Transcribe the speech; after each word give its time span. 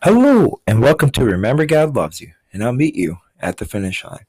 Hello, 0.00 0.60
and 0.64 0.80
welcome 0.80 1.10
to 1.10 1.24
Remember 1.24 1.66
God 1.66 1.96
Loves 1.96 2.20
You, 2.20 2.30
and 2.52 2.62
I'll 2.62 2.72
meet 2.72 2.94
you 2.94 3.18
at 3.40 3.56
the 3.56 3.64
finish 3.64 4.04
line. 4.04 4.26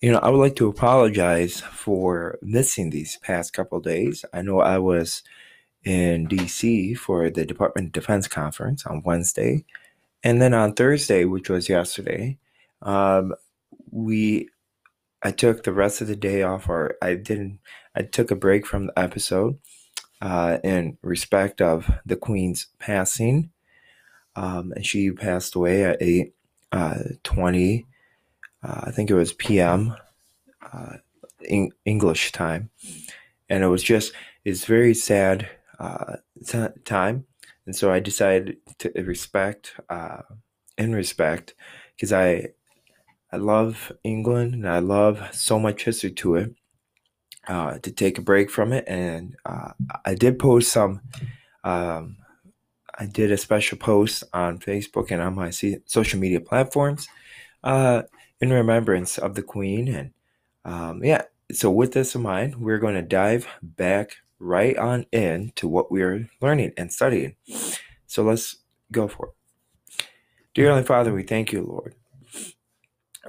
You 0.00 0.10
know, 0.10 0.18
I 0.18 0.30
would 0.30 0.38
like 0.38 0.56
to 0.56 0.66
apologize 0.66 1.60
for 1.60 2.40
missing 2.42 2.90
these 2.90 3.16
past 3.18 3.52
couple 3.52 3.78
days. 3.78 4.24
I 4.32 4.42
know 4.42 4.58
I 4.58 4.78
was 4.78 5.22
in 5.84 6.26
DC 6.26 6.96
for 6.96 7.30
the 7.30 7.46
Department 7.46 7.86
of 7.86 7.92
Defense 7.92 8.26
conference 8.26 8.84
on 8.84 9.04
Wednesday, 9.04 9.64
and 10.24 10.42
then 10.42 10.54
on 10.54 10.74
Thursday, 10.74 11.24
which 11.24 11.48
was 11.48 11.68
yesterday, 11.68 12.38
um, 12.82 13.36
we 13.92 14.48
I 15.22 15.30
took 15.30 15.62
the 15.62 15.72
rest 15.72 16.00
of 16.00 16.08
the 16.08 16.16
day 16.16 16.42
off, 16.42 16.68
or 16.68 16.96
I 17.00 17.14
didn't. 17.14 17.60
I 17.94 18.02
took 18.02 18.32
a 18.32 18.36
break 18.36 18.66
from 18.66 18.88
the 18.88 18.98
episode 18.98 19.56
uh, 20.20 20.58
in 20.64 20.98
respect 21.00 21.62
of 21.62 21.88
the 22.04 22.16
Queen's 22.16 22.66
passing 22.80 23.52
um, 24.40 24.72
and 24.72 24.86
she 24.86 25.10
passed 25.10 25.54
away 25.54 25.84
at 25.84 26.00
8 26.00 26.34
uh, 26.72 26.98
20 27.22 27.86
uh, 28.62 28.80
i 28.84 28.90
think 28.90 29.10
it 29.10 29.14
was 29.14 29.32
pm 29.34 29.94
uh, 30.72 30.96
in 31.42 31.70
english 31.84 32.32
time. 32.32 32.70
And 33.48 33.64
it 33.64 33.68
was 33.68 33.82
just 33.82 34.12
it's 34.44 34.64
very 34.64 34.94
sad 34.94 35.48
uh, 35.78 36.16
t- 36.46 36.80
time. 36.84 37.26
And 37.66 37.74
so 37.74 37.92
i 37.92 38.00
decided 38.00 38.56
to 38.78 38.90
respect 39.02 39.74
uh, 39.88 40.22
in 40.78 40.94
respect 40.94 41.54
because 41.94 42.12
i 42.12 42.48
i 43.32 43.36
love 43.36 43.92
england 44.02 44.54
and 44.54 44.68
i 44.68 44.78
love 44.78 45.16
so 45.32 45.58
much 45.58 45.84
history 45.84 46.12
to 46.12 46.36
it 46.36 46.54
uh, 47.48 47.78
to 47.78 47.90
take 47.90 48.18
a 48.18 48.22
break 48.22 48.50
from 48.50 48.72
it. 48.72 48.84
And 48.86 49.36
i 50.04 50.14
did 50.14 50.38
post 50.38 50.72
some 50.72 51.00
um, 51.64 52.16
I 53.00 53.06
did 53.06 53.32
a 53.32 53.38
special 53.38 53.78
post 53.78 54.24
on 54.34 54.58
Facebook 54.58 55.10
and 55.10 55.22
on 55.22 55.34
my 55.34 55.48
social 55.48 56.20
media 56.20 56.38
platforms 56.38 57.08
uh, 57.64 58.02
in 58.42 58.52
remembrance 58.52 59.16
of 59.16 59.34
the 59.34 59.42
Queen. 59.42 59.88
And 59.88 60.10
um, 60.66 61.02
yeah, 61.02 61.22
so 61.50 61.70
with 61.70 61.92
this 61.94 62.14
in 62.14 62.20
mind, 62.20 62.56
we're 62.56 62.78
going 62.78 62.96
to 62.96 63.02
dive 63.02 63.46
back 63.62 64.16
right 64.38 64.76
on 64.76 65.06
in 65.12 65.52
to 65.56 65.66
what 65.66 65.90
we're 65.90 66.28
learning 66.42 66.72
and 66.76 66.92
studying. 66.92 67.36
So 68.06 68.22
let's 68.22 68.56
go 68.92 69.08
for 69.08 69.28
it. 69.28 70.04
Dear 70.52 70.66
Heavenly 70.66 70.86
Father, 70.86 71.14
we 71.14 71.22
thank 71.22 71.52
you, 71.52 71.62
Lord. 71.62 71.94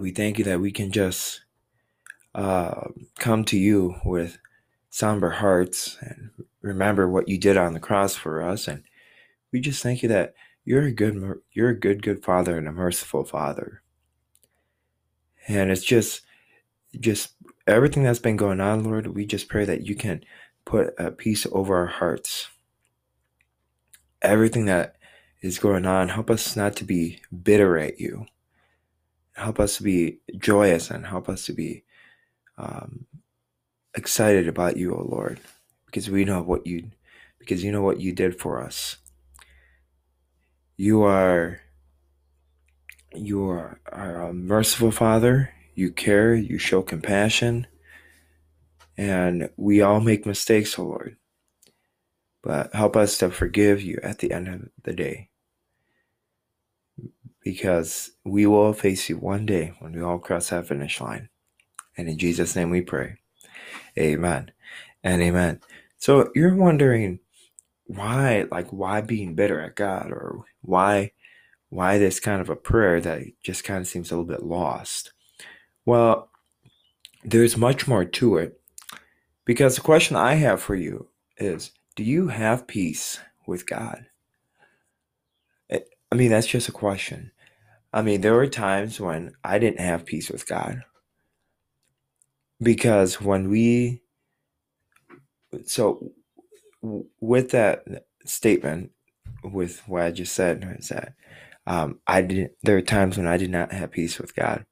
We 0.02 0.12
thank 0.12 0.38
you 0.38 0.44
that 0.46 0.60
we 0.60 0.72
can 0.72 0.92
just 0.92 1.46
uh, 2.36 2.90
come 3.20 3.46
to 3.46 3.58
you 3.58 3.96
with 4.04 4.38
somber 4.90 5.30
hearts 5.30 5.98
and 6.02 6.32
remember 6.62 7.08
what 7.08 7.30
you 7.30 7.38
did 7.38 7.56
on 7.56 7.74
the 7.74 7.80
cross 7.80 8.16
for 8.16 8.44
us 8.44 8.68
and 8.68 8.84
we 9.52 9.60
just 9.60 9.84
thank 9.84 10.04
you 10.04 10.10
that 10.10 10.34
you're 10.64 10.84
a 10.84 10.92
good 10.92 11.42
you're 11.52 11.70
a 11.70 11.80
good 11.80 12.02
good 12.02 12.24
father 12.24 12.58
and 12.58 12.68
a 12.68 12.72
merciful 12.72 13.24
father. 13.24 13.82
And 15.48 15.72
it's 15.72 15.84
just 15.84 16.22
just 17.00 17.34
everything 17.68 18.04
that's 18.04 18.20
been 18.20 18.36
going 18.36 18.60
on 18.60 18.84
lord 18.84 19.08
we 19.08 19.26
just 19.26 19.48
pray 19.48 19.64
that 19.64 19.86
you 19.86 19.96
can 19.96 20.22
put 20.66 20.94
a 20.98 21.12
peace 21.12 21.48
over 21.52 21.76
our 21.78 21.88
hearts. 21.88 22.50
Everything 24.22 24.66
that 24.66 24.98
is 25.42 25.58
going 25.58 25.86
on 25.86 26.10
help 26.10 26.30
us 26.30 26.56
not 26.56 26.76
to 26.78 26.84
be 26.84 27.20
bitter 27.44 27.78
at 27.78 28.00
you. 28.00 28.26
Help 29.34 29.60
us 29.60 29.78
to 29.78 29.84
be 29.84 30.20
joyous 30.38 30.92
and 30.92 31.06
help 31.08 31.28
us 31.28 31.46
to 31.46 31.54
be 31.54 31.84
um, 32.58 33.08
excited 33.96 34.48
about 34.48 34.78
you 34.78 34.94
o 34.94 35.02
lord 35.04 35.40
because 35.86 36.10
we 36.10 36.24
know 36.24 36.42
what 36.42 36.66
you 36.66 36.92
because 37.40 37.64
you 37.64 37.72
know 37.72 37.82
what 37.82 38.00
you 38.00 38.14
did 38.14 38.40
for 38.40 38.64
us 38.64 38.98
you 40.82 41.04
are 41.04 41.62
you 43.14 43.48
are, 43.48 43.80
are 43.92 44.24
a 44.24 44.34
merciful 44.34 44.90
Father. 44.90 45.54
You 45.76 45.92
care, 45.92 46.34
you 46.34 46.58
show 46.58 46.82
compassion, 46.82 47.68
and 48.98 49.52
we 49.58 49.82
all 49.82 50.00
make 50.00 50.26
mistakes, 50.26 50.80
oh 50.80 50.86
Lord. 50.86 51.18
But 52.42 52.74
help 52.74 52.96
us 52.96 53.20
to 53.20 53.30
forgive 53.30 53.84
you 53.84 54.00
at 54.02 54.18
the 54.18 54.32
end 54.32 54.48
of 54.48 54.70
the 54.82 54.94
day. 54.94 55.30
Because 57.44 58.10
we 58.26 58.48
will 58.48 58.74
face 58.74 59.08
you 59.08 59.18
one 59.18 59.46
day 59.46 59.74
when 59.78 59.94
we 59.94 60.02
all 60.02 60.18
cross 60.18 60.50
that 60.50 60.68
finish 60.68 61.00
line. 61.00 61.30
And 61.96 62.10
in 62.10 62.18
Jesus' 62.18 62.56
name 62.56 62.72
we 62.72 62.82
pray. 62.82 63.18
Amen 64.00 64.52
and 65.04 65.22
amen. 65.22 65.62
So 65.98 66.32
you're 66.34 66.56
wondering, 66.56 67.20
why 67.86 68.46
like 68.52 68.70
why 68.70 69.02
being 69.02 69.36
bitter 69.36 69.60
at 69.60 69.76
God 69.76 70.12
or 70.12 70.44
why 70.62 71.12
why 71.70 71.98
this 71.98 72.20
kind 72.20 72.42
of 72.42 72.50
a 72.50 72.56
prayer 72.56 73.00
that 73.02 73.24
just 73.44 73.64
kind 73.64 73.80
of 73.80 73.88
seems 73.88 74.12
a 74.12 74.16
little 74.16 74.26
bit 74.26 74.44
lost? 74.44 75.14
Well, 75.86 76.30
there's 77.24 77.58
much 77.58 77.88
more 77.88 78.06
to 78.06 78.38
it 78.38 78.60
because 79.46 79.76
the 79.76 79.82
question 79.82 80.16
I 80.16 80.36
have 80.36 80.62
for 80.62 80.76
you 80.76 81.08
is 81.38 81.72
do 81.96 82.04
you 82.04 82.28
have 82.30 82.68
peace 82.68 83.20
with 83.46 83.66
God? 83.66 84.06
Eh, 85.70 85.80
I 86.12 86.16
mean, 86.16 86.30
that's 86.30 86.48
just 86.48 86.70
a 86.70 86.74
question. 86.74 87.32
I 87.94 88.02
mean, 88.02 88.22
there 88.22 88.34
were 88.34 88.48
times 88.48 89.00
when 89.00 89.34
I 89.44 89.60
didn't 89.60 89.82
have 89.82 90.06
peace 90.06 90.30
with 90.30 90.48
God 90.48 90.84
because 92.62 93.20
when 93.20 93.50
we 93.50 94.02
so 95.66 96.12
with 96.82 97.52
that 97.52 98.06
statement, 98.26 98.92
with 99.44 99.88
what 99.88 100.04
I 100.04 100.12
just 100.12 100.34
said, 100.34 100.76
is 100.80 100.90
that 100.90 101.14
um, 101.68 102.00
I 102.08 102.22
didn't. 102.22 102.54
There 102.64 102.78
are 102.78 102.82
times 102.82 103.18
when 103.18 103.28
I 103.28 103.38
did 103.38 103.52
not 103.52 103.72
have 103.72 103.92
peace 103.92 104.20
with 104.20 104.36
God. 104.36 104.66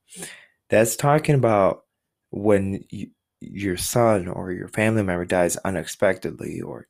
That's 0.69 0.95
talking 0.95 1.35
about 1.35 1.85
when 2.31 2.83
you, 2.89 3.09
your 3.41 3.77
son 3.77 4.27
or 4.27 4.51
your 4.51 4.67
family 4.67 5.03
member 5.03 5.25
dies 5.25 5.57
unexpectedly, 5.57 6.61
or 6.61 6.87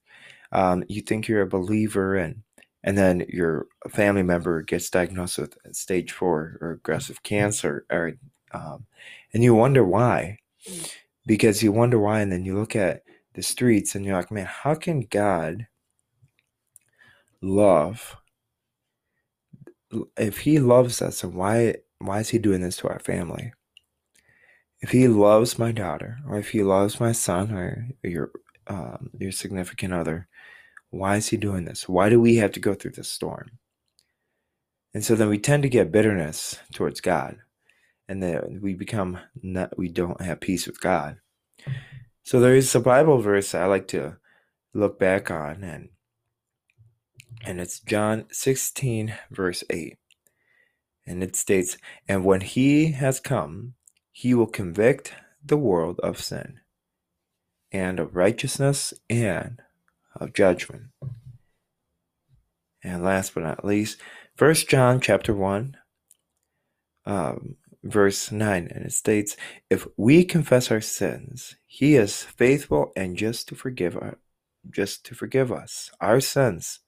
um, 0.51 0.83
you 0.87 1.01
think 1.01 1.27
you're 1.27 1.41
a 1.41 1.47
believer 1.47 2.15
and 2.15 2.43
and 2.83 2.97
then 2.97 3.25
your 3.27 3.67
family 3.89 4.23
member 4.23 4.61
gets 4.61 4.89
diagnosed 4.89 5.37
with 5.37 5.57
stage 5.73 6.11
four 6.13 6.57
or 6.61 6.71
aggressive 6.71 7.23
cancer, 7.23 7.85
or 7.91 8.13
um, 8.53 8.85
and 9.33 9.43
you 9.43 9.53
wonder 9.53 9.83
why, 9.83 10.37
because 11.25 11.61
you 11.61 11.71
wonder 11.71 11.99
why, 11.99 12.21
and 12.21 12.31
then 12.31 12.45
you 12.45 12.57
look 12.57 12.75
at 12.75 13.03
the 13.33 13.43
streets 13.43 13.95
and 13.95 14.05
you're 14.05 14.15
like, 14.15 14.31
man, 14.31 14.45
how 14.45 14.75
can 14.75 15.01
God 15.01 15.67
love 17.41 18.17
if 20.17 20.39
he 20.39 20.59
loves 20.59 21.01
us 21.01 21.23
and 21.23 21.33
why 21.33 21.75
why 21.99 22.19
is 22.19 22.29
he 22.29 22.37
doing 22.37 22.61
this 22.61 22.77
to 22.77 22.87
our 22.89 22.99
family? 22.99 23.53
If 24.81 24.91
he 24.91 25.07
loves 25.07 25.59
my 25.59 25.71
daughter 25.71 26.19
or 26.27 26.37
if 26.37 26.49
he 26.51 26.63
loves 26.63 26.99
my 26.99 27.11
son 27.11 27.51
or 27.51 27.87
your 28.03 28.31
um, 28.67 29.09
your 29.19 29.31
significant 29.31 29.93
other, 29.93 30.27
why 30.91 31.17
is 31.17 31.27
he 31.29 31.37
doing 31.37 31.65
this? 31.65 31.89
Why 31.89 32.09
do 32.09 32.19
we 32.19 32.35
have 32.37 32.51
to 32.53 32.59
go 32.59 32.73
through 32.73 32.91
this 32.91 33.09
storm? 33.09 33.51
And 34.93 35.03
so 35.03 35.15
then 35.15 35.29
we 35.29 35.37
tend 35.37 35.63
to 35.63 35.69
get 35.69 35.91
bitterness 35.91 36.59
towards 36.73 37.01
God, 37.01 37.37
and 38.07 38.23
then 38.23 38.59
we 38.61 38.73
become 38.73 39.19
not, 39.41 39.77
we 39.77 39.87
don't 39.87 40.21
have 40.21 40.39
peace 40.39 40.65
with 40.65 40.81
God. 40.81 41.17
So 42.29 42.39
there 42.39 42.53
is 42.53 42.75
a 42.75 42.79
Bible 42.79 43.17
verse 43.17 43.55
I 43.55 43.65
like 43.65 43.87
to 43.87 44.17
look 44.71 44.99
back 44.99 45.31
on 45.31 45.63
and 45.63 45.89
and 47.43 47.59
it's 47.59 47.79
John 47.79 48.25
16 48.31 49.15
verse 49.31 49.63
8. 49.71 49.97
And 51.07 51.23
it 51.23 51.35
states, 51.35 51.75
"And 52.07 52.23
when 52.23 52.41
he 52.41 52.91
has 52.91 53.19
come, 53.19 53.73
he 54.11 54.35
will 54.35 54.45
convict 54.45 55.15
the 55.43 55.57
world 55.57 55.99
of 56.01 56.21
sin 56.21 56.59
and 57.71 57.99
of 57.99 58.15
righteousness 58.15 58.93
and 59.09 59.63
of 60.13 60.31
judgment." 60.31 60.91
And 62.83 63.03
last 63.03 63.33
but 63.33 63.41
not 63.41 63.65
least, 63.65 63.99
First 64.35 64.69
John 64.69 65.01
chapter 65.01 65.33
1 65.33 65.77
um, 67.07 67.55
verse 67.83 68.31
9, 68.31 68.69
and 68.73 68.85
it 68.85 68.93
states, 68.93 69.35
If 69.69 69.87
we 69.97 70.23
confess 70.23 70.71
our 70.71 70.81
sins, 70.81 71.55
he 71.65 71.95
is 71.95 72.23
faithful 72.23 72.91
and 72.95 73.17
just 73.17 73.47
to 73.49 73.55
forgive 73.55 73.95
our, 73.95 74.17
just 74.69 75.05
to 75.05 75.15
forgive 75.15 75.51
us 75.51 75.89
our 76.01 76.19
sins 76.19 76.79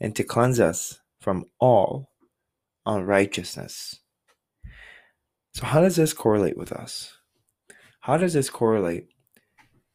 and 0.00 0.14
to 0.16 0.24
cleanse 0.24 0.60
us 0.60 1.00
from 1.20 1.46
all 1.58 2.10
unrighteousness. 2.86 4.00
So 5.54 5.66
how 5.66 5.80
does 5.80 5.96
this 5.96 6.12
correlate 6.12 6.56
with 6.56 6.72
us? 6.72 7.16
How 8.00 8.16
does 8.16 8.34
this 8.34 8.50
correlate 8.50 9.08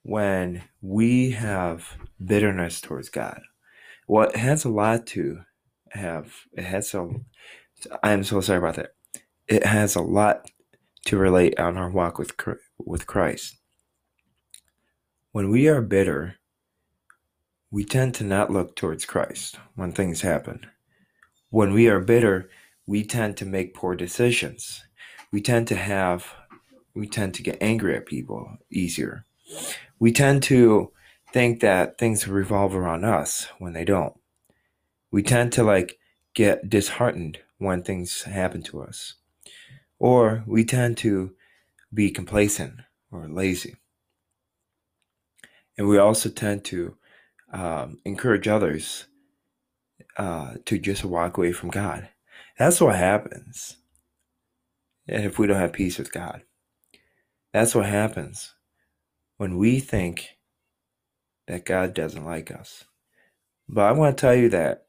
when 0.01 0.63
we 0.81 1.31
have 1.31 1.97
bitterness 2.23 2.81
towards 2.81 3.09
God? 3.09 3.41
Well, 4.07 4.27
it 4.29 4.35
has 4.35 4.65
a 4.65 4.69
lot 4.69 5.07
to 5.07 5.39
have. 5.91 6.33
It 6.51 6.65
has 6.65 6.89
some. 6.89 7.25
I'm 8.03 8.23
so 8.23 8.41
sorry 8.41 8.59
about 8.59 8.75
that 8.75 8.91
it 9.53 9.65
has 9.65 9.95
a 9.95 10.01
lot 10.01 10.49
to 11.05 11.17
relate 11.17 11.59
on 11.59 11.77
our 11.77 11.89
walk 11.89 12.19
with 12.19 12.33
with 12.79 13.07
Christ. 13.07 13.57
When 15.31 15.49
we 15.49 15.67
are 15.67 15.81
bitter, 15.81 16.35
we 17.71 17.85
tend 17.85 18.15
to 18.15 18.23
not 18.23 18.51
look 18.51 18.75
towards 18.75 19.05
Christ 19.05 19.59
when 19.75 19.91
things 19.93 20.21
happen. 20.21 20.67
when 21.49 21.73
we 21.73 21.87
are 21.87 21.99
bitter, 21.99 22.49
we 22.87 23.03
tend 23.03 23.37
to 23.37 23.45
make 23.45 23.75
poor 23.75 23.95
decisions. 23.95 24.83
We 25.31 25.41
tend 25.41 25.67
to 25.69 25.75
have, 25.75 26.33
we 26.95 27.07
tend 27.07 27.35
to 27.35 27.43
get 27.43 27.59
angry 27.61 27.95
at 27.95 28.07
people 28.07 28.57
easier. 28.71 29.25
We 29.99 30.11
tend 30.11 30.43
to 30.43 30.91
think 31.31 31.61
that 31.61 31.97
things 31.99 32.27
revolve 32.27 32.75
around 32.75 33.05
us 33.05 33.47
when 33.59 33.73
they 33.73 33.85
don't. 33.85 34.15
We 35.11 35.23
tend 35.23 35.53
to 35.53 35.63
like 35.63 35.99
get 36.33 36.69
disheartened 36.69 37.39
when 37.59 37.83
things 37.83 38.23
happen 38.23 38.63
to 38.63 38.81
us. 38.81 39.15
Or 40.03 40.43
we 40.45 40.65
tend 40.65 40.97
to 40.97 41.33
be 41.93 42.11
complacent 42.11 42.73
or 43.09 43.25
lazy. 43.29 43.77
And 45.77 45.87
we 45.87 45.97
also 45.97 46.27
tend 46.27 46.65
to 46.65 46.97
um, 47.53 47.99
encourage 48.03 48.49
others 48.49 49.05
uh, 50.17 50.55
to 50.65 50.77
just 50.77 51.05
walk 51.05 51.37
away 51.37 51.53
from 51.53 51.69
God. 51.69 52.09
That's 52.59 52.81
what 52.81 52.97
happens. 52.97 53.77
And 55.07 55.23
if 55.23 55.39
we 55.39 55.47
don't 55.47 55.55
have 55.55 55.71
peace 55.71 55.97
with 55.97 56.11
God, 56.11 56.41
that's 57.53 57.73
what 57.73 57.85
happens 57.85 58.55
when 59.37 59.57
we 59.57 59.79
think 59.79 60.31
that 61.47 61.63
God 61.63 61.93
doesn't 61.93 62.25
like 62.25 62.51
us. 62.51 62.83
But 63.69 63.85
I 63.85 63.93
want 63.93 64.17
to 64.17 64.21
tell 64.21 64.35
you 64.35 64.49
that 64.49 64.85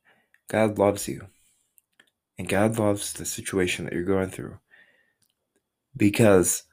God 0.48 0.76
loves 0.76 1.06
you. 1.06 1.28
And 2.36 2.48
God 2.48 2.80
loves 2.80 3.12
the 3.12 3.24
situation 3.24 3.84
that 3.84 3.94
you're 3.94 4.02
going 4.02 4.30
through. 4.30 4.58
Because 5.96 6.64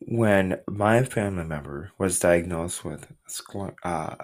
when 0.00 0.60
my 0.68 1.02
family 1.04 1.44
member 1.44 1.92
was 1.98 2.18
diagnosed 2.18 2.84
with 2.84 3.06
uh, 3.84 4.16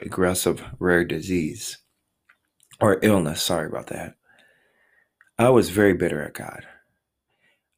aggressive 0.00 0.64
rare 0.78 1.04
disease 1.04 1.78
or 2.80 2.98
illness, 3.02 3.42
sorry 3.42 3.68
about 3.68 3.88
that, 3.88 4.14
I 5.38 5.50
was 5.50 5.70
very 5.70 5.94
bitter 5.94 6.22
at 6.22 6.34
God. 6.34 6.66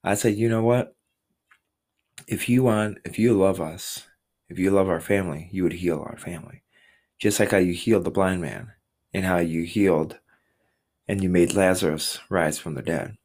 I 0.05 0.15
said, 0.15 0.37
you 0.37 0.49
know 0.49 0.63
what? 0.63 0.97
If 2.27 2.49
you 2.49 2.63
want, 2.63 2.99
if 3.05 3.19
you 3.19 3.35
love 3.35 3.61
us, 3.61 4.07
if 4.49 4.59
you 4.59 4.71
love 4.71 4.89
our 4.89 5.01
family, 5.01 5.49
you 5.53 5.63
would 5.63 5.73
heal 5.73 6.05
our 6.07 6.17
family. 6.17 6.63
Just 7.19 7.41
like 7.41 7.53
how 7.53 7.59
you 7.59 7.73
healed 7.73 8.05
the 8.05 8.11
blind 8.11 8.41
man 8.43 8.73
and 9.15 9.25
how 9.25 9.39
you 9.39 9.63
healed 9.63 10.19
and 11.09 11.23
you 11.23 11.29
made 11.29 11.55
Lazarus 11.55 12.21
rise 12.31 12.59
from 12.59 12.75
the 12.75 12.83
dead. 12.83 13.17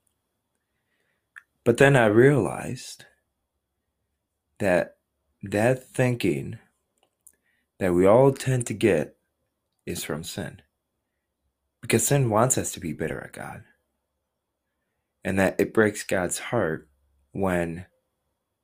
But 1.67 1.75
then 1.75 1.97
I 1.97 2.05
realized 2.05 3.03
that 4.59 4.95
that 5.43 5.83
thinking 5.83 6.59
that 7.77 7.93
we 7.93 8.05
all 8.05 8.31
tend 8.31 8.67
to 8.67 8.73
get 8.73 9.17
is 9.85 10.01
from 10.01 10.23
sin. 10.23 10.61
Because 11.81 12.07
sin 12.07 12.29
wants 12.29 12.57
us 12.57 12.71
to 12.71 12.79
be 12.79 12.93
bitter 12.93 13.19
at 13.19 13.33
God. 13.33 13.65
And 15.25 15.37
that 15.39 15.59
it 15.59 15.73
breaks 15.73 16.05
God's 16.05 16.39
heart 16.39 16.87
when 17.33 17.85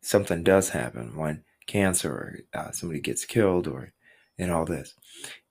something 0.01 0.41
does 0.41 0.69
happen, 0.69 1.17
when 1.17 1.43
cancer 1.67 2.09
or 2.09 2.39
uh, 2.57 2.71
somebody 2.71 3.01
gets 3.01 3.25
killed 3.25 3.67
or 3.67 3.91
and 4.37 4.49
all 4.49 4.63
this. 4.63 4.93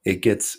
It 0.06 0.22
gets 0.22 0.56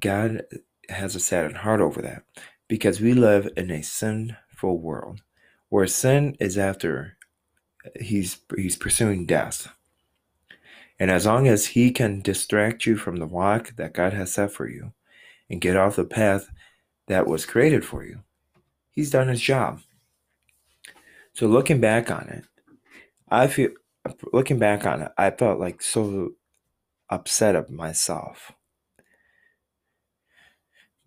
God 0.00 0.42
has 0.88 1.14
a 1.14 1.20
saddened 1.20 1.58
heart 1.58 1.80
over 1.80 2.02
that 2.02 2.24
because 2.66 3.00
we 3.00 3.14
live 3.14 3.48
in 3.56 3.70
a 3.70 3.82
sinful 3.82 4.80
world 4.80 5.20
where 5.72 5.86
sin 5.86 6.36
is 6.38 6.58
after 6.58 7.16
he's 7.98 8.40
he's 8.54 8.76
pursuing 8.76 9.24
death. 9.24 9.72
And 11.00 11.10
as 11.10 11.24
long 11.24 11.48
as 11.48 11.68
he 11.68 11.90
can 11.90 12.20
distract 12.20 12.84
you 12.84 12.98
from 12.98 13.16
the 13.16 13.26
walk 13.26 13.74
that 13.76 13.94
God 13.94 14.12
has 14.12 14.34
set 14.34 14.52
for 14.52 14.68
you 14.68 14.92
and 15.48 15.62
get 15.62 15.78
off 15.78 15.96
the 15.96 16.04
path 16.04 16.50
that 17.06 17.26
was 17.26 17.46
created 17.46 17.86
for 17.86 18.04
you, 18.04 18.20
he's 18.90 19.10
done 19.10 19.28
his 19.28 19.40
job. 19.40 19.80
So 21.32 21.46
looking 21.46 21.80
back 21.80 22.10
on 22.10 22.28
it, 22.28 22.44
I 23.30 23.46
feel 23.46 23.70
looking 24.30 24.58
back 24.58 24.84
on 24.84 25.00
it, 25.00 25.12
I 25.16 25.30
felt 25.30 25.58
like 25.58 25.80
so 25.80 26.32
upset 27.08 27.56
of 27.56 27.70
myself 27.70 28.52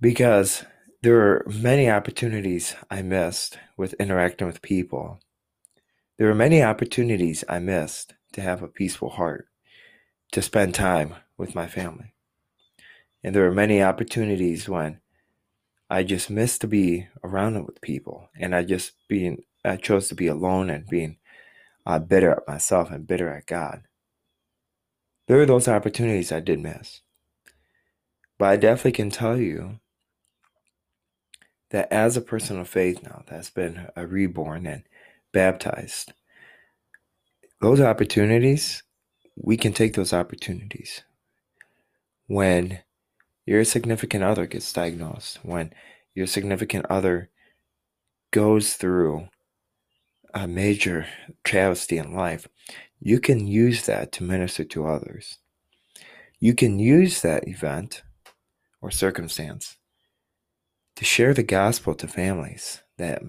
because 0.02 0.66
there 1.06 1.14
were 1.14 1.46
many 1.48 1.88
opportunities 1.88 2.76
I 2.90 3.04
missed 3.04 3.60
with 3.78 3.94
interacting 4.00 4.48
with 4.48 4.64
people. 4.64 5.20
There 6.18 6.28
were 6.28 6.34
many 6.34 6.64
opportunities 6.64 7.44
I 7.48 7.60
missed 7.60 8.16
to 8.34 8.42
have 8.42 8.64
a 8.64 8.68
peaceful 8.68 9.12
heart, 9.12 9.48
to 10.32 10.42
spend 10.42 10.74
time 10.74 11.14
with 11.38 11.54
my 11.54 11.68
family. 11.68 12.16
And 13.24 13.36
there 13.36 13.44
were 13.44 13.54
many 13.54 13.84
opportunities 13.84 14.68
when 14.68 15.00
I 15.92 16.02
just 16.02 16.32
missed 16.32 16.62
to 16.62 16.68
be 16.68 17.08
around 17.24 17.64
with 17.68 17.82
people, 17.82 18.32
and 18.36 18.56
I 18.56 18.64
just 18.64 18.94
being 19.08 19.44
I 19.64 19.76
chose 19.76 20.08
to 20.08 20.16
be 20.16 20.26
alone 20.26 20.72
and 20.72 20.88
being 20.88 21.18
uh, 21.86 22.00
bitter 22.00 22.32
at 22.32 22.48
myself 22.48 22.90
and 22.90 23.06
bitter 23.06 23.30
at 23.30 23.46
God. 23.46 23.84
There 25.28 25.40
are 25.40 25.46
those 25.46 25.68
opportunities 25.68 26.32
I 26.32 26.40
did 26.40 26.60
miss. 26.60 27.02
But 28.40 28.50
I 28.50 28.58
definitely 28.58 28.94
can 28.94 29.12
tell 29.12 29.38
you 29.38 29.80
that 31.76 31.92
as 31.92 32.16
a 32.16 32.22
person 32.22 32.58
of 32.58 32.70
faith 32.70 33.04
now 33.04 33.22
that's 33.28 33.50
been 33.50 33.90
reborn 33.98 34.66
and 34.66 34.84
baptized, 35.34 36.14
those 37.60 37.82
opportunities, 37.82 38.82
we 39.36 39.58
can 39.58 39.74
take 39.74 39.94
those 39.94 40.14
opportunities. 40.14 41.04
When 42.28 42.80
your 43.46 43.66
significant 43.66 44.24
other 44.24 44.46
gets 44.46 44.72
diagnosed, 44.72 45.40
when 45.44 45.74
your 46.14 46.28
significant 46.28 46.86
other 46.90 47.30
goes 48.32 48.76
through 48.76 49.28
a 50.34 50.48
major 50.48 51.06
travesty 51.44 51.98
in 51.98 52.14
life, 52.14 52.48
you 53.02 53.20
can 53.20 53.46
use 53.46 53.86
that 53.86 54.14
to 54.14 54.24
minister 54.24 54.64
to 54.64 54.88
others. 54.88 55.40
You 56.40 56.56
can 56.56 56.80
use 56.80 57.22
that 57.22 57.46
event 57.50 58.02
or 58.82 58.92
circumstance 58.92 59.76
to 60.96 61.06
share 61.06 61.34
the 61.34 61.44
gospel 61.44 61.94
to 61.96 62.08
families 62.08 62.82
that 62.98 63.22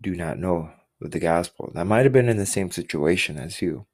do 0.00 0.14
not 0.14 0.38
know 0.38 0.70
the 1.00 1.20
gospel 1.20 1.70
that 1.74 1.86
might 1.86 2.04
have 2.04 2.12
been 2.12 2.28
in 2.28 2.36
the 2.36 2.46
same 2.46 2.70
situation 2.70 3.38
as 3.38 3.62
you. 3.62 3.86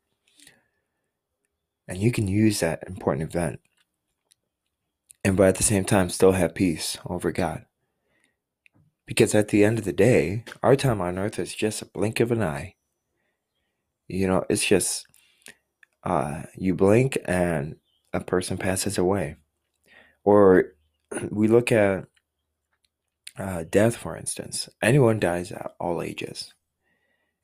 And 1.86 1.98
you 1.98 2.10
can 2.10 2.26
use 2.26 2.60
that 2.60 2.82
important 2.88 3.28
event 3.28 3.60
and 5.26 5.36
but 5.36 5.48
at 5.48 5.56
the 5.56 5.64
same 5.64 5.84
time 5.84 6.08
still 6.08 6.32
have 6.32 6.54
peace 6.54 6.98
over 7.04 7.32
God. 7.32 7.64
Because 9.06 9.34
at 9.34 9.48
the 9.48 9.64
end 9.64 9.76
of 9.76 9.84
the 9.84 9.92
day, 9.92 10.44
our 10.62 10.76
time 10.76 11.00
on 11.00 11.18
earth 11.18 11.40
is 11.40 11.52
just 11.52 11.82
a 11.82 11.86
blink 11.86 12.20
of 12.20 12.30
an 12.30 12.44
eye. 12.44 12.76
You 14.06 14.28
know, 14.28 14.44
it's 14.48 14.64
just 14.64 15.04
uh, 16.04 16.44
you 16.56 16.76
blink 16.76 17.18
and 17.24 17.74
a 18.12 18.20
person 18.20 18.56
passes 18.56 18.98
away. 18.98 19.34
Or 20.22 20.74
we 21.30 21.48
look 21.48 21.72
at 21.72 22.04
uh, 23.38 23.64
death, 23.68 23.96
for 23.96 24.16
instance. 24.16 24.68
Anyone 24.82 25.20
dies 25.20 25.52
at 25.52 25.74
all 25.78 26.02
ages. 26.02 26.54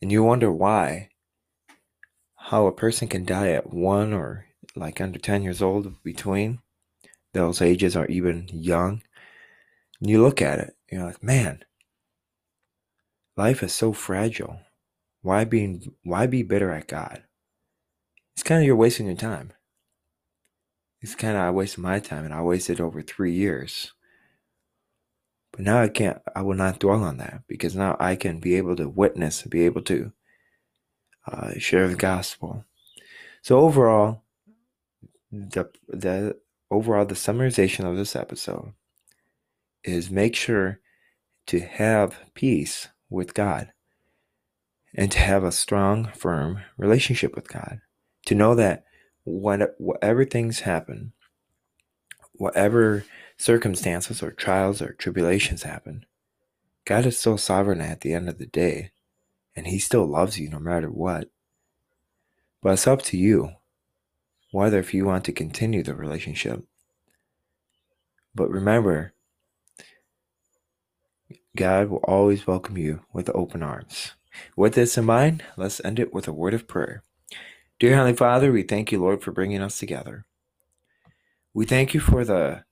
And 0.00 0.10
you 0.10 0.22
wonder 0.22 0.50
why, 0.50 1.10
how 2.36 2.66
a 2.66 2.72
person 2.72 3.08
can 3.08 3.24
die 3.24 3.50
at 3.50 3.72
one 3.72 4.12
or 4.12 4.46
like 4.74 5.00
under 5.00 5.18
10 5.18 5.42
years 5.42 5.62
old 5.62 6.02
between 6.02 6.60
those 7.34 7.62
ages 7.62 7.96
are 7.96 8.06
even 8.06 8.48
young. 8.52 9.02
And 10.00 10.10
you 10.10 10.20
look 10.20 10.42
at 10.42 10.58
it, 10.58 10.76
you're 10.90 11.04
like, 11.04 11.22
man, 11.22 11.64
life 13.36 13.62
is 13.62 13.72
so 13.72 13.92
fragile. 13.92 14.60
Why 15.22 15.44
being 15.44 15.94
why 16.02 16.26
be 16.26 16.42
bitter 16.42 16.72
at 16.72 16.88
God? 16.88 17.22
It's 18.34 18.42
kind 18.42 18.60
of 18.60 18.66
you're 18.66 18.76
wasting 18.76 19.06
your 19.06 19.14
time. 19.14 19.52
It's 21.00 21.14
kind 21.14 21.36
of 21.36 21.42
I 21.42 21.50
wasted 21.50 21.78
my 21.78 22.00
time 22.00 22.24
and 22.24 22.34
I 22.34 22.42
wasted 22.42 22.80
over 22.80 23.02
three 23.02 23.32
years. 23.32 23.92
But 25.52 25.60
now 25.60 25.82
I 25.82 25.88
can't 25.88 26.20
I 26.34 26.42
will 26.42 26.56
not 26.56 26.78
dwell 26.78 27.04
on 27.04 27.18
that 27.18 27.42
because 27.46 27.76
now 27.76 27.96
I 28.00 28.16
can 28.16 28.40
be 28.40 28.56
able 28.56 28.76
to 28.76 28.88
witness, 28.88 29.42
be 29.42 29.64
able 29.64 29.82
to 29.82 30.12
uh, 31.30 31.52
share 31.58 31.88
the 31.88 31.94
gospel. 31.94 32.64
So 33.42 33.60
overall, 33.60 34.22
the 35.30 35.70
the 35.88 36.38
overall 36.70 37.04
the 37.04 37.14
summarization 37.14 37.88
of 37.88 37.96
this 37.96 38.16
episode 38.16 38.72
is 39.84 40.10
make 40.10 40.34
sure 40.34 40.80
to 41.46 41.60
have 41.60 42.18
peace 42.34 42.88
with 43.10 43.34
God 43.34 43.72
and 44.94 45.10
to 45.12 45.18
have 45.18 45.44
a 45.44 45.52
strong, 45.52 46.10
firm 46.14 46.60
relationship 46.76 47.34
with 47.34 47.48
God. 47.48 47.80
To 48.26 48.34
know 48.34 48.54
that 48.54 48.84
whatever 49.24 50.24
things 50.24 50.60
happen, 50.60 51.12
whatever 52.34 53.04
circumstances 53.36 54.22
or 54.22 54.30
trials 54.30 54.80
or 54.82 54.92
tribulations 54.92 55.62
happen, 55.62 56.06
God 56.84 57.06
is 57.06 57.18
still 57.18 57.38
sovereign 57.38 57.80
at 57.80 58.00
the 58.00 58.12
end 58.12 58.28
of 58.28 58.38
the 58.38 58.46
day, 58.46 58.90
and 59.54 59.66
He 59.66 59.78
still 59.78 60.06
loves 60.06 60.38
you 60.38 60.48
no 60.48 60.58
matter 60.58 60.90
what. 60.90 61.30
But 62.60 62.74
it's 62.74 62.86
up 62.86 63.02
to 63.02 63.16
you 63.16 63.52
whether 64.52 64.78
if 64.78 64.92
you 64.92 65.04
want 65.04 65.24
to 65.24 65.32
continue 65.32 65.82
the 65.82 65.94
relationship. 65.94 66.62
But 68.34 68.50
remember, 68.50 69.14
God 71.56 71.88
will 71.88 72.04
always 72.04 72.46
welcome 72.46 72.76
you 72.76 73.00
with 73.12 73.30
open 73.34 73.62
arms. 73.62 74.12
With 74.56 74.74
this 74.74 74.96
in 74.96 75.04
mind, 75.04 75.42
let's 75.56 75.84
end 75.84 75.98
it 75.98 76.14
with 76.14 76.28
a 76.28 76.32
word 76.32 76.54
of 76.54 76.68
prayer. 76.68 77.02
Dear 77.78 77.94
Heavenly 77.94 78.16
Father, 78.16 78.52
we 78.52 78.62
thank 78.62 78.92
you, 78.92 79.00
Lord, 79.00 79.22
for 79.22 79.32
bringing 79.32 79.60
us 79.60 79.78
together. 79.78 80.24
We 81.52 81.66
thank 81.66 81.92
you 81.94 82.00
for 82.00 82.24
the 82.24 82.64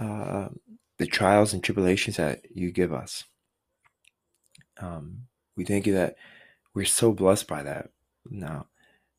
uh, 0.00 0.48
the 0.98 1.06
trials 1.06 1.52
and 1.52 1.62
tribulations 1.62 2.16
that 2.16 2.42
you 2.54 2.72
give 2.72 2.92
us. 2.92 3.24
Um, 4.80 5.26
we 5.56 5.64
thank 5.64 5.86
you 5.86 5.94
that 5.94 6.16
we're 6.74 6.84
so 6.86 7.12
blessed 7.12 7.46
by 7.46 7.62
that 7.62 7.90
now 8.28 8.66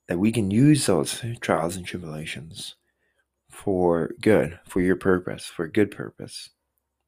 that 0.07 0.19
we 0.19 0.31
can 0.31 0.51
use 0.51 0.85
those 0.85 1.23
trials 1.39 1.75
and 1.75 1.85
tribulations 1.85 2.75
for 3.50 4.11
good, 4.19 4.59
for 4.65 4.81
your 4.81 4.95
purpose, 4.95 5.45
for 5.45 5.65
a 5.65 5.71
good 5.71 5.91
purpose. 5.91 6.50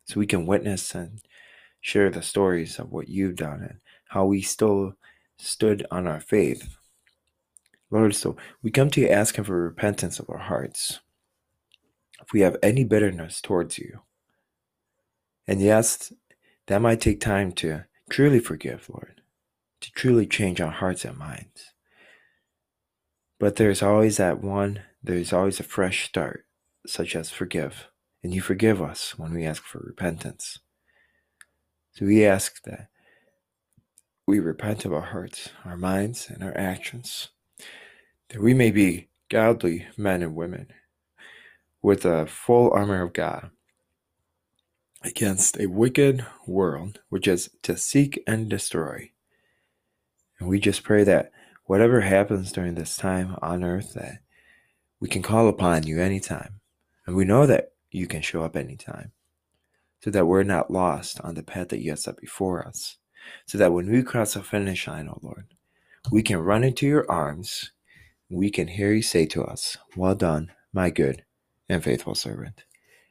So 0.06 0.20
we 0.20 0.28
can 0.28 0.46
witness 0.46 0.94
and 0.94 1.20
share 1.82 2.10
the 2.10 2.22
stories 2.22 2.80
of 2.80 2.92
what 2.92 3.10
you've 3.10 3.36
done 3.36 3.62
and 3.62 3.80
how 4.10 4.26
we 4.26 4.42
still 4.42 4.94
stood 5.38 5.86
on 5.92 6.08
our 6.08 6.22
faith. 6.22 6.78
Lord, 7.90 8.16
so 8.16 8.38
we 8.62 8.72
come 8.72 8.90
to 8.92 9.02
you 9.02 9.10
asking 9.10 9.44
for 9.46 9.62
repentance 9.62 10.20
of 10.20 10.30
our 10.30 10.38
hearts. 10.38 11.00
If 12.24 12.32
we 12.32 12.42
have 12.42 12.58
any 12.64 12.86
bitterness 12.86 13.42
towards 13.42 13.78
you, 13.78 14.00
and 15.46 15.62
yes, 15.62 16.14
that 16.68 16.82
might 16.82 17.02
take 17.02 17.20
time 17.20 17.52
to 17.54 17.84
truly 18.10 18.40
forgive, 18.40 18.90
Lord, 18.90 19.22
to 19.82 19.92
truly 19.92 20.26
change 20.26 20.62
our 20.62 20.72
hearts 20.72 21.04
and 21.04 21.18
minds. 21.18 21.74
But 23.40 23.58
there's 23.58 23.84
always 23.84 24.18
that 24.18 24.42
one, 24.42 24.84
there's 25.04 25.34
always 25.34 25.60
a 25.60 25.64
fresh 25.64 26.06
start, 26.06 26.46
such 26.88 27.14
as 27.14 27.30
forgive. 27.30 27.90
And 28.24 28.34
you 28.34 28.42
forgive 28.42 28.82
us 28.82 29.20
when 29.20 29.34
we 29.34 29.46
ask 29.46 29.62
for 29.62 29.80
repentance. 29.80 30.60
So 31.92 32.06
we 32.06 32.26
ask 32.26 32.64
that 32.64 32.88
we 34.26 34.40
repent 34.40 34.86
of 34.86 34.94
our 34.94 35.02
hearts, 35.02 35.50
our 35.66 35.76
minds, 35.76 36.30
and 36.30 36.42
our 36.42 36.58
actions, 36.58 37.30
that 38.30 38.42
we 38.42 38.54
may 38.54 38.72
be 38.72 39.10
godly 39.30 39.88
men 39.98 40.24
and 40.24 40.36
women 40.36 40.68
with 41.84 42.04
the 42.04 42.26
full 42.26 42.72
armor 42.72 43.04
of 43.04 43.14
God 43.14 43.52
against 45.04 45.60
a 45.60 45.68
wicked 45.68 46.26
world 46.48 47.02
which 47.10 47.28
is 47.28 47.50
to 47.62 47.76
seek 47.78 48.24
and 48.26 48.50
destroy. 48.50 49.12
And 50.40 50.48
we 50.48 50.60
just 50.60 50.84
pray 50.84 51.04
that 51.04 51.32
whatever 51.66 52.02
happens 52.02 52.54
during 52.54 52.76
this 52.76 52.96
time 52.96 53.36
on 53.42 53.64
earth, 53.64 53.94
that 53.96 54.20
we 55.00 55.10
can 55.10 55.22
call 55.22 55.50
upon 55.50 55.84
you 55.84 56.02
anytime. 56.02 56.62
And 57.06 57.18
we 57.18 57.26
know 57.26 57.46
that 57.46 57.74
you 57.92 58.08
can 58.08 58.22
show 58.22 58.44
up 58.44 58.56
anytime. 58.56 59.12
So 60.02 60.10
that 60.12 60.26
we're 60.26 60.44
not 60.44 60.72
lost 60.72 61.20
on 61.22 61.36
the 61.36 61.44
path 61.44 61.70
that 61.70 61.80
you 61.80 61.92
have 61.92 62.00
set 62.00 62.18
before 62.18 62.66
us. 62.66 62.98
So 63.46 63.58
that 63.58 63.72
when 63.72 63.90
we 63.90 64.04
cross 64.04 64.34
the 64.34 64.44
finish 64.44 64.88
line, 64.88 65.10
oh 65.10 65.20
Lord, 65.22 65.54
we 66.12 66.22
can 66.24 66.40
run 66.40 66.64
into 66.64 66.88
your 66.88 67.10
arms. 67.10 67.72
We 68.30 68.50
can 68.50 68.68
hear 68.68 68.92
you 68.92 69.02
say 69.02 69.26
to 69.28 69.44
us, 69.44 69.78
Well 69.96 70.16
done, 70.16 70.52
my 70.74 70.90
good 70.90 71.24
and 71.74 71.84
faithful 71.84 72.16
servant. 72.16 72.64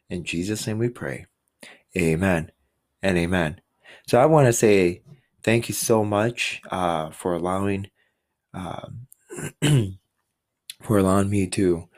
In 0.08 0.24
Jesus' 0.24 0.66
name 0.66 0.78
we 0.78 0.88
pray. 0.88 1.26
Amen 1.96 2.50
and 3.02 3.18
amen. 3.18 3.60
So 4.06 4.20
I 4.20 4.26
want 4.26 4.46
to 4.46 4.52
say 4.52 5.02
thank 5.42 5.68
you 5.68 5.74
so 5.74 6.04
much 6.04 6.62
uh, 6.70 7.10
for 7.10 7.34
allowing 7.34 7.88
um, 8.54 9.06
for 10.82 10.98
allowing 10.98 11.30
me 11.30 11.46
to 11.48 11.88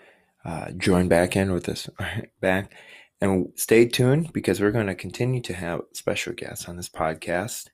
uh, 0.44 0.70
join 0.72 1.08
back 1.08 1.36
in 1.36 1.52
with 1.52 1.64
this 1.64 1.88
back. 2.40 2.72
And 3.20 3.52
stay 3.56 3.86
tuned 3.86 4.32
because 4.32 4.60
we're 4.60 4.70
going 4.70 4.88
to 4.88 4.94
continue 4.94 5.40
to 5.42 5.54
have 5.54 5.82
special 5.92 6.34
guests 6.34 6.68
on 6.68 6.76
this 6.76 6.88
podcast. 6.88 7.68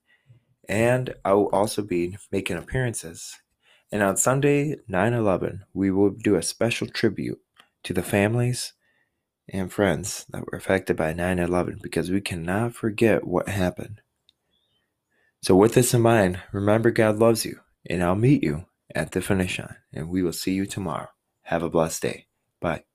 And 0.68 1.14
I 1.24 1.32
will 1.32 1.48
also 1.48 1.82
be 1.82 2.16
making 2.30 2.56
appearances. 2.56 3.36
And 3.90 4.02
on 4.02 4.16
Sunday, 4.16 4.76
9 4.86 5.12
11, 5.12 5.64
we 5.74 5.90
will 5.90 6.10
do 6.10 6.36
a 6.36 6.42
special 6.42 6.86
tribute 6.86 7.40
to 7.82 7.92
the 7.92 8.02
families 8.02 8.74
and 9.52 9.72
friends 9.72 10.26
that 10.30 10.46
were 10.46 10.58
affected 10.58 10.96
by 10.96 11.12
9 11.12 11.38
11 11.38 11.80
because 11.82 12.10
we 12.10 12.20
cannot 12.20 12.74
forget 12.74 13.26
what 13.26 13.48
happened. 13.48 14.00
So, 15.42 15.56
with 15.56 15.74
this 15.74 15.94
in 15.94 16.02
mind, 16.02 16.40
remember 16.52 16.90
God 16.90 17.18
loves 17.18 17.44
you, 17.44 17.60
and 17.88 18.02
I'll 18.02 18.14
meet 18.14 18.42
you 18.42 18.66
at 18.94 19.12
the 19.12 19.22
finish 19.22 19.58
line, 19.58 19.76
and 19.92 20.08
we 20.08 20.22
will 20.22 20.32
see 20.32 20.52
you 20.52 20.66
tomorrow. 20.66 21.08
Have 21.42 21.62
a 21.62 21.70
blessed 21.70 22.02
day. 22.02 22.26
Bye. 22.60 22.89